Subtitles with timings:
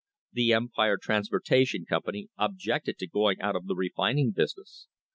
[0.33, 4.87] The Empire Transportation Company objected to going out of the refin ing business.